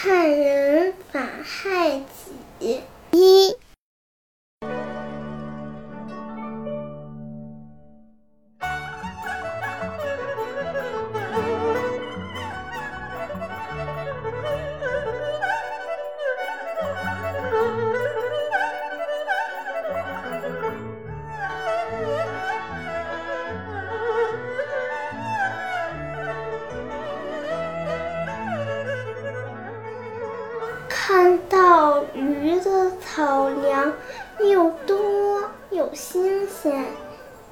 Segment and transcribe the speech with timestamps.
[0.00, 2.00] 害人反害
[2.60, 2.82] 己。
[3.10, 3.56] 一。
[31.08, 33.94] 看到驴的草粮
[34.40, 36.84] 又多又新鲜，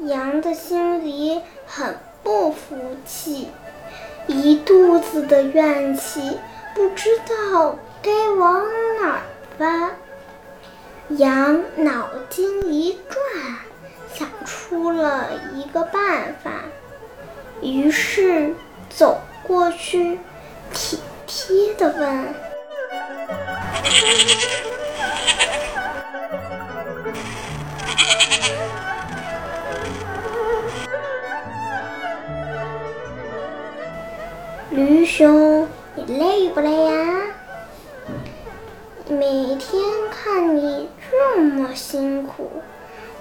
[0.00, 3.48] 羊的心里很不服气，
[4.26, 6.36] 一肚子的怨气，
[6.74, 8.62] 不知道该往
[9.00, 9.20] 哪儿
[9.56, 9.90] 发。
[11.14, 13.22] 羊脑筋一转，
[14.12, 16.50] 想出了一个办法，
[17.62, 18.54] 于是
[18.90, 20.18] 走过去，
[20.74, 22.45] 体贴地问。
[34.70, 37.22] 驴兄，你累不累呀？
[39.08, 42.50] 每天看你这么辛苦，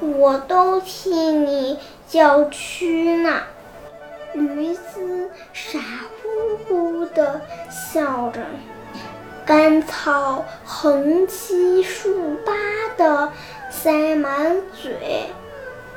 [0.02, 3.44] 我都替你叫屈呢。
[4.34, 7.40] 驴子傻乎乎的
[7.70, 8.42] 笑着。
[9.46, 12.52] 干草横七竖八
[12.98, 13.32] 的
[13.70, 15.30] 塞满嘴，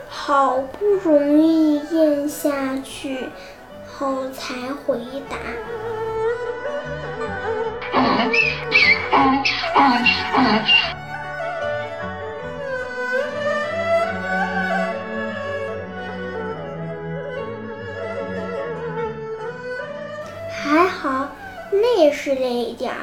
[0.07, 3.31] 好不容易咽下去
[3.87, 4.55] 后才
[4.85, 4.99] 回
[5.31, 5.37] 答
[20.51, 21.29] ：“还好，
[21.73, 22.99] 累是累点儿。”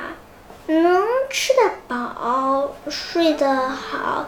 [0.68, 4.28] 能吃得饱，睡得好，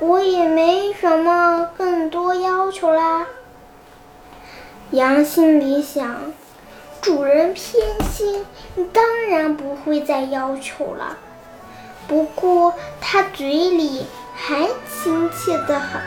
[0.00, 3.26] 我也没什么更多要求啦。
[4.90, 6.32] 羊心里想：
[7.00, 8.44] 主人偏心，
[8.92, 11.18] 当然不会再要求了。
[12.08, 16.00] 不过他嘴里还亲切得很。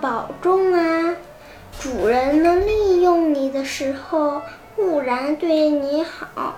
[0.00, 1.16] 保重啊！
[1.80, 4.42] 主人能利用你的时候，
[4.76, 6.54] 固然对你好；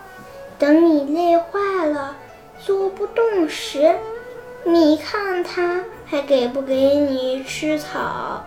[0.58, 2.16] 等你累坏了，
[2.58, 3.96] 做不动时，
[4.64, 8.44] 你看他还给不给你吃草？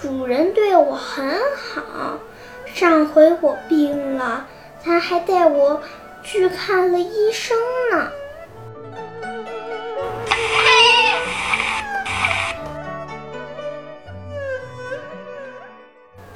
[0.00, 2.18] 主人对我很好。
[2.74, 4.46] 上回我病了，
[4.84, 5.80] 他还带我
[6.22, 7.56] 去看了医生
[7.90, 8.10] 呢。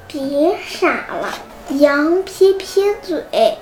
[0.07, 1.33] 别傻了，
[1.69, 3.57] 羊撇撇嘴，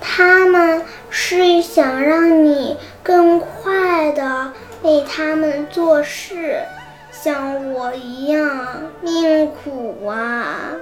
[0.00, 6.62] 他们是想让你更快的为他们做事，
[7.10, 10.72] 像我一样命苦啊。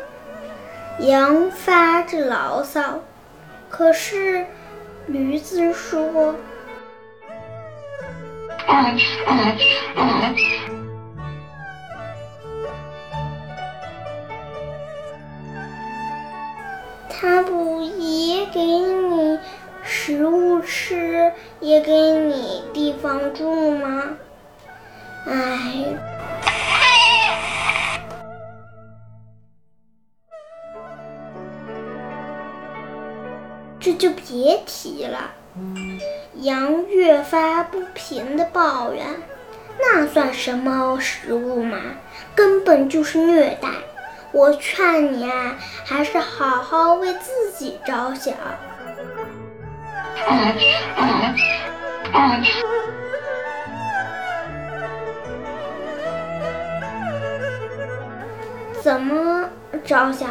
[0.98, 3.00] 羊发着牢骚，
[3.68, 4.46] 可是
[5.06, 6.34] 驴子说
[17.10, 19.38] ：“他不也给你
[19.82, 24.16] 食物吃，也给你地方住吗？”
[25.28, 25.84] 哎。
[33.86, 35.30] 这就别提了。
[36.40, 39.06] 羊越发不平地抱怨
[39.78, 41.78] ：“那算什么食物嘛？
[42.34, 43.68] 根本就是虐待！
[44.32, 48.34] 我劝你啊，还是好好为自己着想。”
[58.82, 59.48] 怎么
[59.84, 60.30] 着想？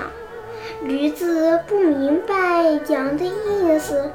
[0.81, 2.35] 驴子不明白
[2.87, 4.11] 羊的意思。